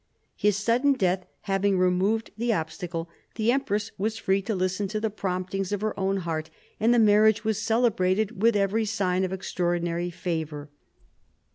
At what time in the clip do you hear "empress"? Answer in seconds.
3.51-3.91